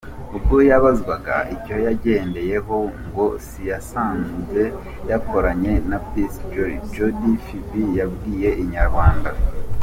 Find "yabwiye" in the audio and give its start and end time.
7.99-8.51